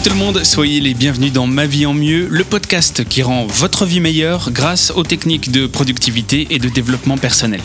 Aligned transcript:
Salut 0.00 0.12
tout 0.14 0.18
le 0.18 0.24
monde, 0.24 0.44
soyez 0.44 0.80
les 0.80 0.94
bienvenus 0.94 1.30
dans 1.30 1.46
Ma 1.46 1.66
vie 1.66 1.84
en 1.84 1.92
mieux, 1.92 2.26
le 2.30 2.42
podcast 2.42 3.04
qui 3.06 3.22
rend 3.22 3.44
votre 3.44 3.84
vie 3.84 4.00
meilleure 4.00 4.50
grâce 4.50 4.90
aux 4.92 5.02
techniques 5.02 5.52
de 5.52 5.66
productivité 5.66 6.46
et 6.48 6.58
de 6.58 6.70
développement 6.70 7.18
personnel. 7.18 7.60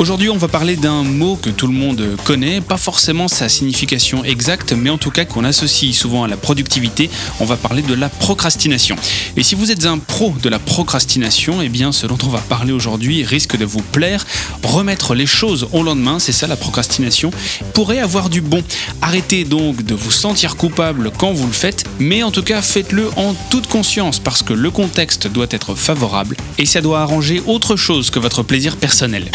Aujourd'hui, 0.00 0.30
on 0.30 0.38
va 0.38 0.48
parler 0.48 0.76
d'un 0.76 1.02
mot 1.02 1.36
que 1.36 1.50
tout 1.50 1.66
le 1.66 1.74
monde 1.74 2.16
connaît, 2.24 2.62
pas 2.62 2.78
forcément 2.78 3.28
sa 3.28 3.50
signification 3.50 4.24
exacte, 4.24 4.72
mais 4.72 4.88
en 4.88 4.96
tout 4.96 5.10
cas 5.10 5.26
qu'on 5.26 5.44
associe 5.44 5.94
souvent 5.94 6.24
à 6.24 6.26
la 6.26 6.38
productivité. 6.38 7.10
On 7.38 7.44
va 7.44 7.58
parler 7.58 7.82
de 7.82 7.92
la 7.92 8.08
procrastination. 8.08 8.96
Et 9.36 9.42
si 9.42 9.54
vous 9.54 9.70
êtes 9.70 9.84
un 9.84 9.98
pro 9.98 10.32
de 10.42 10.48
la 10.48 10.58
procrastination, 10.58 11.60
eh 11.60 11.68
bien, 11.68 11.92
ce 11.92 12.06
dont 12.06 12.16
on 12.24 12.30
va 12.30 12.38
parler 12.38 12.72
aujourd'hui 12.72 13.24
risque 13.24 13.58
de 13.58 13.66
vous 13.66 13.82
plaire. 13.82 14.24
Remettre 14.62 15.14
les 15.14 15.26
choses 15.26 15.68
au 15.72 15.82
lendemain, 15.82 16.18
c'est 16.18 16.32
ça 16.32 16.46
la 16.46 16.56
procrastination, 16.56 17.30
pourrait 17.74 17.98
avoir 17.98 18.30
du 18.30 18.40
bon. 18.40 18.64
Arrêtez 19.02 19.44
donc 19.44 19.82
de 19.82 19.94
vous 19.94 20.10
sentir 20.10 20.56
coupable 20.56 21.12
quand 21.18 21.34
vous 21.34 21.46
le 21.46 21.52
faites, 21.52 21.84
mais 21.98 22.22
en 22.22 22.30
tout 22.30 22.42
cas, 22.42 22.62
faites-le 22.62 23.10
en 23.16 23.34
toute 23.50 23.66
conscience 23.66 24.18
parce 24.18 24.42
que 24.42 24.54
le 24.54 24.70
contexte 24.70 25.26
doit 25.26 25.48
être 25.50 25.74
favorable 25.74 26.38
et 26.56 26.64
ça 26.64 26.80
doit 26.80 27.00
arranger 27.00 27.42
autre 27.46 27.76
chose 27.76 28.08
que 28.08 28.18
votre 28.18 28.42
plaisir 28.42 28.78
personnel. 28.78 29.30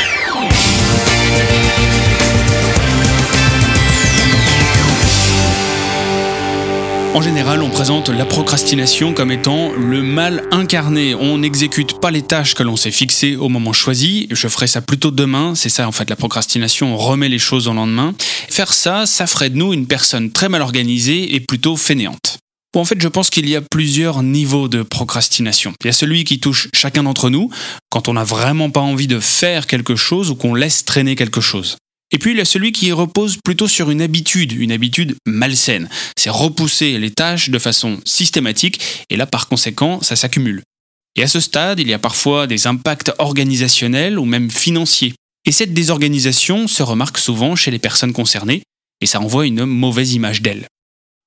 En 7.15 7.21
général, 7.21 7.63
on 7.63 7.69
présente 7.69 8.09
la 8.09 8.25
procrastination 8.25 9.13
comme 9.13 9.31
étant 9.31 9.71
le 9.71 10.01
mal 10.01 10.43
incarné. 10.51 11.15
On 11.15 11.37
n'exécute 11.37 12.01
pas 12.01 12.11
les 12.11 12.23
tâches 12.23 12.55
que 12.55 12.61
l'on 12.61 12.75
s'est 12.75 12.91
fixées 12.91 13.37
au 13.37 13.47
moment 13.47 13.71
choisi. 13.71 14.27
Je 14.31 14.49
ferai 14.49 14.67
ça 14.67 14.81
plutôt 14.81 15.11
demain. 15.11 15.55
C'est 15.55 15.69
ça, 15.69 15.87
en 15.87 15.93
fait, 15.93 16.09
la 16.09 16.17
procrastination. 16.17 16.93
On 16.93 16.97
remet 16.97 17.29
les 17.29 17.39
choses 17.39 17.69
au 17.69 17.73
lendemain. 17.73 18.13
Faire 18.49 18.73
ça, 18.73 19.05
ça 19.05 19.27
ferait 19.27 19.49
de 19.49 19.55
nous 19.55 19.71
une 19.71 19.87
personne 19.87 20.29
très 20.29 20.49
mal 20.49 20.61
organisée 20.61 21.35
et 21.35 21.39
plutôt 21.39 21.77
fainéante. 21.77 22.39
En 22.79 22.85
fait, 22.85 23.01
je 23.01 23.07
pense 23.07 23.29
qu'il 23.29 23.47
y 23.47 23.55
a 23.55 23.61
plusieurs 23.61 24.21
niveaux 24.21 24.67
de 24.67 24.83
procrastination. 24.83 25.73
Il 25.81 25.87
y 25.87 25.89
a 25.89 25.93
celui 25.93 26.25
qui 26.25 26.39
touche 26.39 26.67
chacun 26.73 27.03
d'entre 27.03 27.29
nous, 27.29 27.49
quand 27.89 28.09
on 28.09 28.13
n'a 28.13 28.25
vraiment 28.25 28.69
pas 28.69 28.81
envie 28.81 29.07
de 29.07 29.19
faire 29.19 29.65
quelque 29.65 29.95
chose 29.95 30.29
ou 30.29 30.35
qu'on 30.35 30.53
laisse 30.53 30.83
traîner 30.83 31.15
quelque 31.15 31.41
chose. 31.41 31.77
Et 32.11 32.19
puis 32.19 32.31
il 32.31 32.37
y 32.37 32.41
a 32.41 32.45
celui 32.45 32.71
qui 32.71 32.91
repose 32.91 33.37
plutôt 33.43 33.67
sur 33.67 33.89
une 33.89 34.01
habitude, 34.01 34.51
une 34.51 34.71
habitude 34.71 35.15
malsaine. 35.25 35.89
C'est 36.17 36.29
repousser 36.29 36.99
les 36.99 37.11
tâches 37.11 37.49
de 37.49 37.59
façon 37.59 37.99
systématique, 38.05 38.79
et 39.09 39.17
là 39.17 39.25
par 39.25 39.47
conséquent, 39.47 40.01
ça 40.01 40.15
s'accumule. 40.15 40.61
Et 41.15 41.23
à 41.23 41.27
ce 41.27 41.39
stade, 41.39 41.79
il 41.79 41.87
y 41.87 41.93
a 41.93 41.99
parfois 41.99 42.45
des 42.45 42.67
impacts 42.67 43.11
organisationnels 43.19 44.19
ou 44.19 44.25
même 44.25 44.51
financiers. 44.51 45.13
Et 45.45 45.51
cette 45.51 45.73
désorganisation 45.73 46.67
se 46.67 46.83
remarque 46.83 47.17
souvent 47.17 47.55
chez 47.55 47.71
les 47.71 47.79
personnes 47.79 48.13
concernées, 48.13 48.63
et 49.01 49.05
ça 49.05 49.21
envoie 49.21 49.45
une 49.45 49.65
mauvaise 49.65 50.13
image 50.13 50.41
d'elles. 50.41 50.67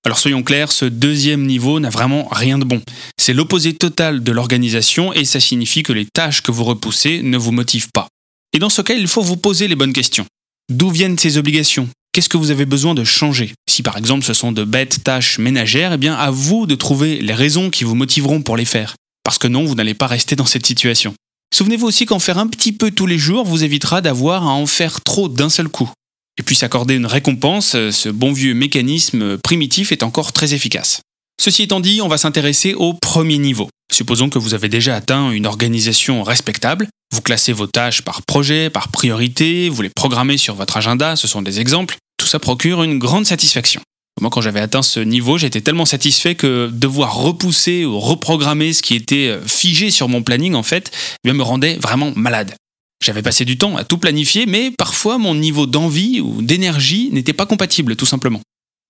Alors 0.04 0.18
soyons 0.18 0.42
clairs, 0.42 0.72
ce 0.72 0.84
deuxième 0.86 1.44
niveau 1.44 1.80
n'a 1.80 1.90
vraiment 1.90 2.28
rien 2.30 2.56
de 2.56 2.64
bon. 2.64 2.80
C'est 3.18 3.34
l'opposé 3.34 3.74
total 3.74 4.22
de 4.22 4.32
l'organisation 4.32 5.12
et 5.12 5.24
ça 5.24 5.38
signifie 5.38 5.82
que 5.82 5.92
les 5.92 6.06
tâches 6.06 6.40
que 6.40 6.50
vous 6.50 6.64
repoussez 6.64 7.20
ne 7.22 7.36
vous 7.36 7.52
motivent 7.52 7.90
pas. 7.92 8.08
Et 8.54 8.58
dans 8.58 8.70
ce 8.70 8.80
cas, 8.80 8.94
il 8.94 9.08
faut 9.08 9.20
vous 9.22 9.36
poser 9.36 9.68
les 9.68 9.74
bonnes 9.74 9.92
questions. 9.92 10.24
D'où 10.70 10.88
viennent 10.90 11.18
ces 11.18 11.36
obligations? 11.36 11.88
Qu'est-ce 12.12 12.28
que 12.30 12.38
vous 12.38 12.50
avez 12.50 12.64
besoin 12.64 12.94
de 12.94 13.04
changer? 13.04 13.52
Si 13.68 13.82
par 13.82 13.98
exemple 13.98 14.24
ce 14.24 14.32
sont 14.32 14.52
de 14.52 14.64
bêtes 14.64 15.04
tâches 15.04 15.38
ménagères, 15.38 15.92
eh 15.92 15.98
bien 15.98 16.14
à 16.14 16.30
vous 16.30 16.66
de 16.66 16.74
trouver 16.74 17.20
les 17.20 17.34
raisons 17.34 17.68
qui 17.68 17.84
vous 17.84 17.94
motiveront 17.94 18.40
pour 18.40 18.56
les 18.56 18.64
faire. 18.64 18.94
Parce 19.24 19.38
que 19.38 19.46
non, 19.46 19.64
vous 19.64 19.74
n'allez 19.74 19.94
pas 19.94 20.06
rester 20.06 20.36
dans 20.36 20.46
cette 20.46 20.66
situation. 20.66 21.14
Souvenez-vous 21.54 21.86
aussi 21.86 22.06
qu'en 22.06 22.18
faire 22.18 22.38
un 22.38 22.46
petit 22.46 22.72
peu 22.72 22.90
tous 22.90 23.06
les 23.06 23.18
jours 23.18 23.44
vous 23.44 23.62
évitera 23.62 24.00
d'avoir 24.00 24.44
à 24.44 24.52
en 24.52 24.66
faire 24.66 25.00
trop 25.02 25.28
d'un 25.28 25.50
seul 25.50 25.68
coup 25.68 25.90
et 26.38 26.42
puis 26.42 26.56
s'accorder 26.56 26.94
une 26.94 27.06
récompense, 27.06 27.74
euh, 27.74 27.90
ce 27.90 28.08
bon 28.08 28.32
vieux 28.32 28.54
mécanisme 28.54 29.38
primitif 29.38 29.92
est 29.92 30.02
encore 30.02 30.32
très 30.32 30.54
efficace. 30.54 31.00
Ceci 31.40 31.64
étant 31.64 31.80
dit, 31.80 32.00
on 32.02 32.08
va 32.08 32.18
s'intéresser 32.18 32.74
au 32.74 32.94
premier 32.94 33.38
niveau. 33.38 33.68
Supposons 33.92 34.28
que 34.28 34.38
vous 34.38 34.54
avez 34.54 34.68
déjà 34.68 34.96
atteint 34.96 35.30
une 35.30 35.46
organisation 35.46 36.22
respectable, 36.22 36.88
vous 37.12 37.22
classez 37.22 37.52
vos 37.52 37.66
tâches 37.66 38.02
par 38.02 38.22
projet, 38.22 38.70
par 38.70 38.88
priorité, 38.88 39.68
vous 39.68 39.82
les 39.82 39.88
programmez 39.88 40.36
sur 40.36 40.54
votre 40.54 40.76
agenda, 40.76 41.16
ce 41.16 41.28
sont 41.28 41.42
des 41.42 41.60
exemples, 41.60 41.96
tout 42.18 42.26
ça 42.26 42.38
procure 42.38 42.82
une 42.82 42.98
grande 42.98 43.24
satisfaction. 43.24 43.80
Moi, 44.20 44.30
quand 44.30 44.40
j'avais 44.40 44.60
atteint 44.60 44.82
ce 44.82 44.98
niveau, 45.00 45.38
j'étais 45.38 45.60
tellement 45.60 45.84
satisfait 45.84 46.34
que 46.34 46.70
devoir 46.72 47.14
repousser 47.16 47.84
ou 47.84 48.00
reprogrammer 48.00 48.72
ce 48.72 48.82
qui 48.82 48.94
était 48.94 49.28
euh, 49.28 49.40
figé 49.46 49.90
sur 49.90 50.08
mon 50.08 50.22
planning, 50.22 50.54
en 50.54 50.64
fait, 50.64 50.90
eh 51.24 51.32
me 51.32 51.42
rendait 51.42 51.76
vraiment 51.76 52.12
malade. 52.16 52.54
J'avais 53.02 53.22
passé 53.22 53.44
du 53.44 53.56
temps 53.58 53.76
à 53.76 53.84
tout 53.84 53.98
planifier, 53.98 54.46
mais 54.46 54.70
parfois 54.70 55.18
mon 55.18 55.34
niveau 55.34 55.66
d'envie 55.66 56.20
ou 56.20 56.42
d'énergie 56.42 57.10
n'était 57.12 57.32
pas 57.32 57.46
compatible, 57.46 57.96
tout 57.96 58.06
simplement. 58.06 58.40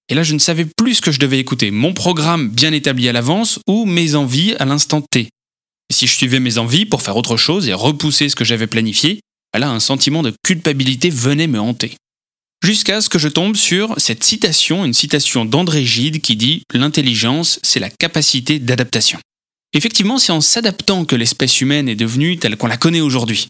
Et 0.08 0.14
là, 0.14 0.22
je 0.22 0.32
ne 0.32 0.38
savais 0.38 0.64
plus 0.64 0.96
ce 0.96 1.02
que 1.02 1.12
je 1.12 1.20
devais 1.20 1.38
écouter, 1.38 1.70
mon 1.70 1.92
programme 1.92 2.48
bien 2.48 2.72
établi 2.72 3.08
à 3.08 3.12
l'avance 3.12 3.60
ou 3.66 3.84
mes 3.84 4.14
envies 4.14 4.54
à 4.58 4.64
l'instant 4.64 5.02
T. 5.02 5.28
Si 5.92 6.06
je 6.06 6.12
suivais 6.12 6.41
mes 6.41 6.58
envies 6.58 6.86
pour 6.86 7.02
faire 7.02 7.16
autre 7.16 7.36
chose 7.36 7.68
et 7.68 7.74
repousser 7.74 8.28
ce 8.28 8.36
que 8.36 8.44
j'avais 8.44 8.66
planifié, 8.66 9.20
là, 9.58 9.70
un 9.70 9.80
sentiment 9.80 10.22
de 10.22 10.32
culpabilité 10.44 11.10
venait 11.10 11.47
me 11.47 11.60
hanter. 11.60 11.97
Jusqu'à 12.64 13.00
ce 13.00 13.08
que 13.08 13.18
je 13.18 13.28
tombe 13.28 13.56
sur 13.56 13.94
cette 13.98 14.24
citation, 14.24 14.84
une 14.84 14.94
citation 14.94 15.44
d'André 15.44 15.84
Gide 15.84 16.20
qui 16.20 16.36
dit 16.36 16.62
L'intelligence, 16.72 17.60
c'est 17.62 17.80
la 17.80 17.91
capacité 17.91 18.58
d'adaptation. 18.58 19.18
Effectivement, 19.74 20.18
c'est 20.18 20.32
en 20.32 20.41
s'adaptant 20.41 21.04
que 21.04 21.14
l'espèce 21.14 21.60
humaine 21.60 21.88
est 21.88 21.94
devenue 21.94 22.38
telle 22.38 22.56
qu'on 22.56 22.66
la 22.66 22.76
connaît 22.76 23.00
aujourd'hui. 23.00 23.47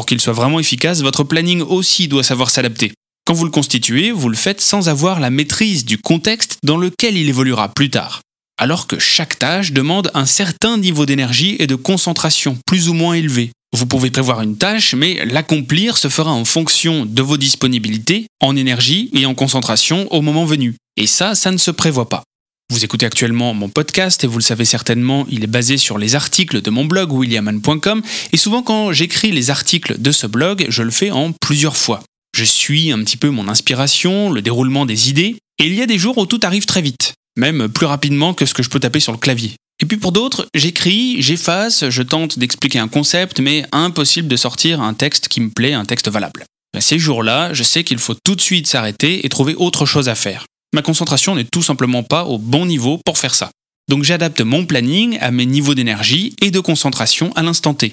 Pour 0.00 0.06
qu'il 0.06 0.18
soit 0.18 0.32
vraiment 0.32 0.58
efficace, 0.58 1.02
votre 1.02 1.24
planning 1.24 1.60
aussi 1.60 2.08
doit 2.08 2.22
savoir 2.22 2.48
s'adapter. 2.48 2.94
Quand 3.26 3.34
vous 3.34 3.44
le 3.44 3.50
constituez, 3.50 4.12
vous 4.12 4.30
le 4.30 4.34
faites 4.34 4.62
sans 4.62 4.88
avoir 4.88 5.20
la 5.20 5.28
maîtrise 5.28 5.84
du 5.84 5.98
contexte 5.98 6.56
dans 6.64 6.78
lequel 6.78 7.18
il 7.18 7.28
évoluera 7.28 7.68
plus 7.68 7.90
tard. 7.90 8.22
Alors 8.58 8.86
que 8.86 8.98
chaque 8.98 9.38
tâche 9.38 9.72
demande 9.72 10.10
un 10.14 10.24
certain 10.24 10.78
niveau 10.78 11.04
d'énergie 11.04 11.56
et 11.58 11.66
de 11.66 11.74
concentration 11.74 12.56
plus 12.64 12.88
ou 12.88 12.94
moins 12.94 13.12
élevé. 13.12 13.50
Vous 13.76 13.84
pouvez 13.84 14.10
prévoir 14.10 14.40
une 14.40 14.56
tâche, 14.56 14.94
mais 14.94 15.22
l'accomplir 15.26 15.98
se 15.98 16.08
fera 16.08 16.32
en 16.32 16.46
fonction 16.46 17.04
de 17.04 17.20
vos 17.20 17.36
disponibilités, 17.36 18.24
en 18.40 18.56
énergie 18.56 19.10
et 19.12 19.26
en 19.26 19.34
concentration 19.34 20.10
au 20.14 20.22
moment 20.22 20.46
venu. 20.46 20.76
Et 20.96 21.06
ça, 21.06 21.34
ça 21.34 21.50
ne 21.50 21.58
se 21.58 21.70
prévoit 21.70 22.08
pas. 22.08 22.22
Vous 22.70 22.84
écoutez 22.84 23.04
actuellement 23.04 23.52
mon 23.52 23.68
podcast 23.68 24.22
et 24.22 24.28
vous 24.28 24.38
le 24.38 24.44
savez 24.44 24.64
certainement, 24.64 25.26
il 25.28 25.42
est 25.42 25.48
basé 25.48 25.76
sur 25.76 25.98
les 25.98 26.14
articles 26.14 26.62
de 26.62 26.70
mon 26.70 26.84
blog 26.84 27.12
williaman.com 27.12 28.00
et 28.32 28.36
souvent 28.36 28.62
quand 28.62 28.92
j'écris 28.92 29.32
les 29.32 29.50
articles 29.50 30.00
de 30.00 30.12
ce 30.12 30.28
blog, 30.28 30.66
je 30.68 30.84
le 30.84 30.92
fais 30.92 31.10
en 31.10 31.32
plusieurs 31.32 31.76
fois. 31.76 32.00
Je 32.32 32.44
suis 32.44 32.92
un 32.92 33.02
petit 33.02 33.16
peu 33.16 33.28
mon 33.30 33.48
inspiration, 33.48 34.30
le 34.30 34.40
déroulement 34.40 34.86
des 34.86 35.10
idées 35.10 35.36
et 35.58 35.66
il 35.66 35.74
y 35.74 35.82
a 35.82 35.86
des 35.86 35.98
jours 35.98 36.16
où 36.16 36.26
tout 36.26 36.38
arrive 36.44 36.64
très 36.64 36.80
vite, 36.80 37.14
même 37.36 37.68
plus 37.68 37.86
rapidement 37.86 38.34
que 38.34 38.46
ce 38.46 38.54
que 38.54 38.62
je 38.62 38.70
peux 38.70 38.78
taper 38.78 39.00
sur 39.00 39.10
le 39.10 39.18
clavier. 39.18 39.56
Et 39.82 39.86
puis 39.86 39.96
pour 39.96 40.12
d'autres, 40.12 40.46
j'écris, 40.54 41.20
j'efface, 41.20 41.88
je 41.88 42.02
tente 42.02 42.38
d'expliquer 42.38 42.78
un 42.78 42.86
concept, 42.88 43.40
mais 43.40 43.66
impossible 43.72 44.28
de 44.28 44.36
sortir 44.36 44.80
un 44.80 44.94
texte 44.94 45.26
qui 45.26 45.40
me 45.40 45.50
plaît, 45.50 45.72
un 45.72 45.86
texte 45.86 46.08
valable. 46.08 46.44
Ces 46.78 47.00
jours-là, 47.00 47.52
je 47.52 47.64
sais 47.64 47.82
qu'il 47.82 47.98
faut 47.98 48.14
tout 48.14 48.36
de 48.36 48.40
suite 48.40 48.68
s'arrêter 48.68 49.26
et 49.26 49.28
trouver 49.28 49.56
autre 49.56 49.86
chose 49.86 50.08
à 50.08 50.14
faire. 50.14 50.46
Ma 50.72 50.82
concentration 50.82 51.34
n'est 51.34 51.44
tout 51.44 51.62
simplement 51.62 52.02
pas 52.02 52.24
au 52.24 52.38
bon 52.38 52.64
niveau 52.66 53.00
pour 53.04 53.18
faire 53.18 53.34
ça. 53.34 53.50
Donc 53.88 54.04
j'adapte 54.04 54.40
mon 54.40 54.66
planning 54.66 55.18
à 55.20 55.32
mes 55.32 55.46
niveaux 55.46 55.74
d'énergie 55.74 56.36
et 56.40 56.50
de 56.50 56.60
concentration 56.60 57.32
à 57.34 57.42
l'instant 57.42 57.74
T. 57.74 57.92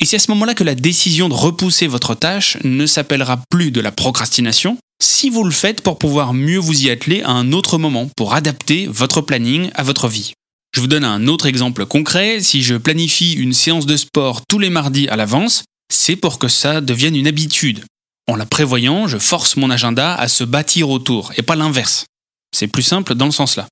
Et 0.00 0.06
c'est 0.06 0.16
à 0.16 0.20
ce 0.20 0.30
moment-là 0.30 0.54
que 0.54 0.64
la 0.64 0.74
décision 0.74 1.28
de 1.28 1.34
repousser 1.34 1.86
votre 1.86 2.14
tâche 2.14 2.56
ne 2.64 2.86
s'appellera 2.86 3.42
plus 3.50 3.70
de 3.70 3.80
la 3.80 3.92
procrastination, 3.92 4.78
si 5.02 5.28
vous 5.28 5.44
le 5.44 5.50
faites 5.50 5.82
pour 5.82 5.98
pouvoir 5.98 6.34
mieux 6.34 6.58
vous 6.58 6.86
y 6.86 6.90
atteler 6.90 7.22
à 7.22 7.30
un 7.30 7.52
autre 7.52 7.78
moment, 7.78 8.08
pour 8.16 8.34
adapter 8.34 8.86
votre 8.86 9.20
planning 9.20 9.70
à 9.74 9.82
votre 9.82 10.08
vie. 10.08 10.32
Je 10.74 10.80
vous 10.80 10.86
donne 10.86 11.04
un 11.04 11.28
autre 11.28 11.46
exemple 11.46 11.86
concret, 11.86 12.40
si 12.40 12.62
je 12.62 12.74
planifie 12.74 13.34
une 13.34 13.52
séance 13.52 13.86
de 13.86 13.96
sport 13.96 14.42
tous 14.48 14.58
les 14.58 14.70
mardis 14.70 15.08
à 15.08 15.16
l'avance, 15.16 15.64
c'est 15.92 16.16
pour 16.16 16.38
que 16.38 16.48
ça 16.48 16.80
devienne 16.80 17.16
une 17.16 17.28
habitude. 17.28 17.84
En 18.26 18.36
la 18.36 18.46
prévoyant, 18.46 19.06
je 19.06 19.18
force 19.18 19.56
mon 19.56 19.70
agenda 19.70 20.14
à 20.14 20.28
se 20.28 20.42
bâtir 20.42 20.88
autour, 20.88 21.32
et 21.36 21.42
pas 21.42 21.54
l'inverse. 21.54 22.06
C'est 22.54 22.68
plus 22.68 22.82
simple 22.82 23.14
dans 23.14 23.26
le 23.26 23.32
sens 23.32 23.56
là. 23.56 23.66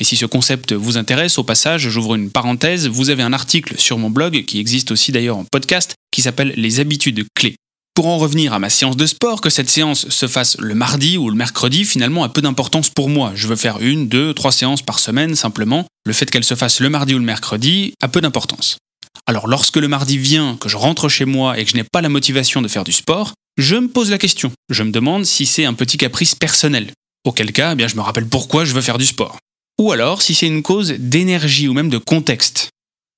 Et 0.00 0.04
si 0.04 0.16
ce 0.16 0.26
concept 0.26 0.72
vous 0.72 0.96
intéresse, 0.96 1.38
au 1.38 1.44
passage, 1.44 1.88
j'ouvre 1.88 2.14
une 2.14 2.30
parenthèse, 2.30 2.88
vous 2.88 3.10
avez 3.10 3.22
un 3.22 3.32
article 3.32 3.74
sur 3.78 3.98
mon 3.98 4.10
blog, 4.10 4.44
qui 4.46 4.58
existe 4.58 4.90
aussi 4.90 5.12
d'ailleurs 5.12 5.36
en 5.36 5.44
podcast, 5.44 5.94
qui 6.10 6.22
s'appelle 6.22 6.54
Les 6.56 6.80
habitudes 6.80 7.26
clés. 7.34 7.56
Pour 7.94 8.06
en 8.06 8.16
revenir 8.16 8.54
à 8.54 8.58
ma 8.58 8.70
séance 8.70 8.96
de 8.96 9.04
sport, 9.04 9.42
que 9.42 9.50
cette 9.50 9.68
séance 9.68 10.08
se 10.08 10.26
fasse 10.26 10.56
le 10.58 10.74
mardi 10.74 11.18
ou 11.18 11.28
le 11.28 11.36
mercredi, 11.36 11.84
finalement, 11.84 12.24
a 12.24 12.30
peu 12.30 12.40
d'importance 12.40 12.88
pour 12.88 13.10
moi. 13.10 13.32
Je 13.34 13.46
veux 13.46 13.56
faire 13.56 13.80
une, 13.80 14.08
deux, 14.08 14.32
trois 14.32 14.50
séances 14.50 14.80
par 14.80 14.98
semaine, 14.98 15.34
simplement. 15.34 15.84
Le 16.06 16.14
fait 16.14 16.30
qu'elle 16.30 16.44
se 16.44 16.54
fasse 16.54 16.80
le 16.80 16.88
mardi 16.88 17.14
ou 17.14 17.18
le 17.18 17.24
mercredi 17.24 17.92
a 18.00 18.08
peu 18.08 18.22
d'importance. 18.22 18.78
Alors 19.26 19.46
lorsque 19.46 19.76
le 19.76 19.88
mardi 19.88 20.16
vient, 20.16 20.56
que 20.56 20.70
je 20.70 20.76
rentre 20.76 21.08
chez 21.08 21.26
moi 21.26 21.58
et 21.58 21.64
que 21.64 21.70
je 21.70 21.76
n'ai 21.76 21.84
pas 21.84 22.00
la 22.00 22.08
motivation 22.08 22.62
de 22.62 22.68
faire 22.68 22.84
du 22.84 22.92
sport, 22.92 23.34
je 23.58 23.76
me 23.76 23.88
pose 23.88 24.10
la 24.10 24.18
question. 24.18 24.50
Je 24.70 24.82
me 24.82 24.90
demande 24.90 25.26
si 25.26 25.44
c'est 25.44 25.66
un 25.66 25.74
petit 25.74 25.98
caprice 25.98 26.34
personnel. 26.34 26.90
Auquel 27.24 27.52
cas, 27.52 27.72
eh 27.72 27.74
bien, 27.76 27.88
je 27.88 27.96
me 27.96 28.00
rappelle 28.00 28.26
pourquoi 28.26 28.64
je 28.64 28.72
veux 28.72 28.80
faire 28.80 28.98
du 28.98 29.06
sport. 29.06 29.38
Ou 29.78 29.92
alors 29.92 30.22
si 30.22 30.34
c'est 30.34 30.46
une 30.46 30.62
cause 30.62 30.94
d'énergie 30.98 31.68
ou 31.68 31.72
même 31.72 31.88
de 31.88 31.98
contexte. 31.98 32.70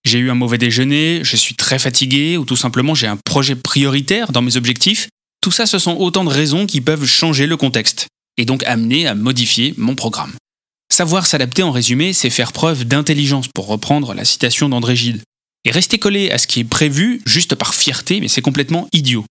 J'ai 0.04 0.18
eu 0.18 0.30
un 0.30 0.34
mauvais 0.34 0.58
déjeuner, 0.58 1.20
je 1.22 1.36
suis 1.36 1.54
très 1.54 1.78
fatigué 1.78 2.36
ou 2.36 2.44
tout 2.44 2.56
simplement 2.56 2.94
j'ai 2.94 3.06
un 3.06 3.16
projet 3.16 3.56
prioritaire 3.56 4.32
dans 4.32 4.42
mes 4.42 4.56
objectifs. 4.56 5.08
Tout 5.40 5.50
ça, 5.50 5.66
ce 5.66 5.78
sont 5.78 5.96
autant 5.96 6.24
de 6.24 6.30
raisons 6.30 6.66
qui 6.66 6.80
peuvent 6.80 7.06
changer 7.06 7.46
le 7.46 7.56
contexte 7.56 8.06
et 8.36 8.44
donc 8.44 8.62
amener 8.64 9.06
à 9.06 9.14
modifier 9.14 9.74
mon 9.76 9.94
programme. 9.94 10.34
Savoir 10.92 11.26
s'adapter 11.26 11.62
en 11.62 11.70
résumé, 11.70 12.12
c'est 12.12 12.30
faire 12.30 12.52
preuve 12.52 12.84
d'intelligence, 12.84 13.48
pour 13.48 13.66
reprendre 13.66 14.14
la 14.14 14.24
citation 14.24 14.68
d'André 14.68 14.94
Gide. 14.94 15.22
Et 15.64 15.70
rester 15.70 15.98
collé 15.98 16.30
à 16.30 16.38
ce 16.38 16.46
qui 16.46 16.60
est 16.60 16.64
prévu, 16.64 17.22
juste 17.26 17.54
par 17.54 17.74
fierté, 17.74 18.20
mais 18.20 18.28
c'est 18.28 18.42
complètement 18.42 18.88
idiot. 18.92 19.24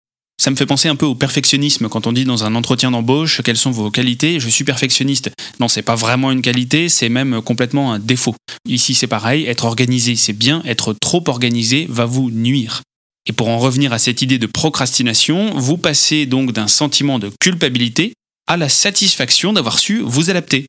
Ça 0.43 0.51
me 0.51 0.57
fait 0.57 0.65
penser 0.65 0.89
un 0.89 0.97
peu 0.97 1.05
au 1.05 1.15
perfectionnisme 1.15 1.87
quand 1.87 2.05
on 2.05 2.11
dit 2.11 2.25
dans 2.25 2.43
un 2.43 2.53
entretien 2.53 2.91
d'embauche 2.91 3.41
quelles 3.45 3.55
sont 3.55 3.71
vos 3.71 3.89
qualités? 3.89 4.41
Je 4.41 4.49
suis 4.49 4.65
perfectionniste. 4.65 5.31
Non, 5.61 5.69
c'est 5.69 5.83
pas 5.83 5.95
vraiment 5.95 6.31
une 6.31 6.41
qualité, 6.41 6.89
c'est 6.89 7.07
même 7.07 7.41
complètement 7.41 7.93
un 7.93 7.99
défaut. 7.99 8.35
Ici, 8.67 8.93
c'est 8.93 9.07
pareil. 9.07 9.45
Être 9.45 9.63
organisé, 9.63 10.17
c'est 10.17 10.33
bien. 10.33 10.61
Être 10.65 10.91
trop 10.91 11.23
organisé 11.27 11.87
va 11.89 12.03
vous 12.03 12.29
nuire. 12.29 12.81
Et 13.25 13.31
pour 13.31 13.47
en 13.47 13.57
revenir 13.57 13.93
à 13.93 13.99
cette 13.99 14.21
idée 14.21 14.37
de 14.37 14.45
procrastination, 14.45 15.57
vous 15.57 15.77
passez 15.77 16.25
donc 16.25 16.51
d'un 16.51 16.67
sentiment 16.67 17.19
de 17.19 17.31
culpabilité 17.39 18.11
à 18.45 18.57
la 18.57 18.67
satisfaction 18.67 19.53
d'avoir 19.53 19.79
su 19.79 20.01
vous 20.03 20.29
adapter. 20.29 20.65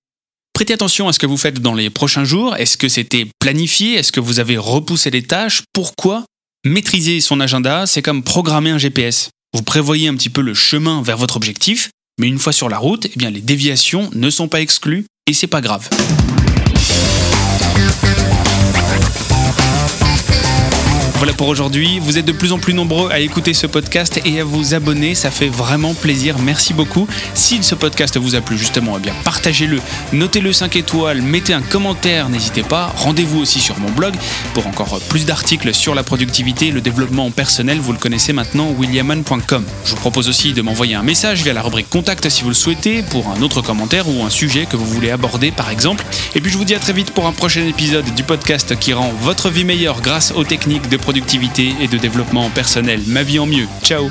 Prêtez 0.52 0.74
attention 0.74 1.08
à 1.08 1.12
ce 1.12 1.18
que 1.18 1.26
vous 1.26 1.36
faites 1.36 1.58
dans 1.58 1.74
les 1.74 1.90
prochains 1.90 2.24
jours. 2.24 2.54
Est-ce 2.54 2.76
que 2.76 2.88
c'était 2.88 3.26
planifié? 3.40 3.94
Est-ce 3.94 4.12
que 4.12 4.20
vous 4.20 4.38
avez 4.38 4.56
repoussé 4.56 5.10
les 5.10 5.24
tâches? 5.24 5.62
Pourquoi 5.72 6.24
Maîtriser 6.64 7.20
son 7.20 7.40
agenda, 7.40 7.86
c'est 7.86 8.02
comme 8.02 8.22
programmer 8.22 8.70
un 8.70 8.78
GPS. 8.78 9.30
Vous 9.54 9.62
prévoyez 9.62 10.08
un 10.08 10.16
petit 10.16 10.30
peu 10.30 10.40
le 10.40 10.52
chemin 10.52 11.00
vers 11.00 11.16
votre 11.16 11.36
objectif, 11.36 11.90
mais 12.18 12.26
une 12.26 12.40
fois 12.40 12.52
sur 12.52 12.68
la 12.68 12.76
route, 12.76 13.06
eh 13.06 13.30
les 13.30 13.40
déviations 13.40 14.10
ne 14.12 14.28
sont 14.28 14.48
pas 14.48 14.60
exclues 14.60 15.06
et 15.28 15.32
c'est 15.32 15.46
pas 15.46 15.60
grave. 15.60 15.88
Voilà 21.24 21.38
pour 21.38 21.48
aujourd'hui. 21.48 22.00
Vous 22.00 22.18
êtes 22.18 22.26
de 22.26 22.32
plus 22.32 22.52
en 22.52 22.58
plus 22.58 22.74
nombreux 22.74 23.10
à 23.10 23.18
écouter 23.18 23.54
ce 23.54 23.66
podcast 23.66 24.20
et 24.26 24.40
à 24.40 24.44
vous 24.44 24.74
abonner. 24.74 25.14
Ça 25.14 25.30
fait 25.30 25.48
vraiment 25.48 25.94
plaisir. 25.94 26.38
Merci 26.38 26.74
beaucoup. 26.74 27.08
Si 27.32 27.62
ce 27.62 27.74
podcast 27.74 28.18
vous 28.18 28.34
a 28.34 28.42
plu, 28.42 28.58
justement, 28.58 28.98
eh 28.98 29.00
bien 29.00 29.14
partagez-le, 29.24 29.80
notez-le 30.12 30.52
5 30.52 30.76
étoiles, 30.76 31.22
mettez 31.22 31.54
un 31.54 31.62
commentaire, 31.62 32.28
n'hésitez 32.28 32.62
pas. 32.62 32.92
Rendez-vous 32.98 33.40
aussi 33.40 33.60
sur 33.60 33.78
mon 33.78 33.90
blog 33.90 34.12
pour 34.52 34.66
encore 34.66 35.00
plus 35.08 35.24
d'articles 35.24 35.72
sur 35.72 35.94
la 35.94 36.02
productivité 36.02 36.70
le 36.70 36.82
développement 36.82 37.30
personnel. 37.30 37.78
Vous 37.78 37.92
le 37.92 37.98
connaissez 37.98 38.34
maintenant, 38.34 38.68
williaman.com. 38.78 39.64
Je 39.86 39.90
vous 39.92 39.96
propose 39.96 40.28
aussi 40.28 40.52
de 40.52 40.60
m'envoyer 40.60 40.94
un 40.94 41.02
message 41.02 41.42
via 41.42 41.54
la 41.54 41.62
rubrique 41.62 41.88
contact 41.88 42.28
si 42.28 42.42
vous 42.42 42.50
le 42.50 42.54
souhaitez 42.54 43.02
pour 43.02 43.30
un 43.30 43.40
autre 43.40 43.62
commentaire 43.62 44.10
ou 44.10 44.24
un 44.24 44.30
sujet 44.30 44.66
que 44.66 44.76
vous 44.76 44.84
voulez 44.84 45.10
aborder 45.10 45.52
par 45.52 45.70
exemple. 45.70 46.04
Et 46.34 46.42
puis 46.42 46.52
je 46.52 46.58
vous 46.58 46.66
dis 46.66 46.74
à 46.74 46.80
très 46.80 46.92
vite 46.92 47.12
pour 47.12 47.26
un 47.26 47.32
prochain 47.32 47.66
épisode 47.66 48.14
du 48.14 48.24
podcast 48.24 48.78
qui 48.78 48.92
rend 48.92 49.10
votre 49.22 49.48
vie 49.48 49.64
meilleure 49.64 50.02
grâce 50.02 50.30
aux 50.36 50.44
techniques 50.44 50.90
de 50.90 50.98
et 51.80 51.88
de 51.88 51.98
développement 51.98 52.50
personnel. 52.50 53.00
Ma 53.06 53.22
vie 53.22 53.38
en 53.38 53.46
mieux. 53.46 53.66
Ciao 53.82 54.08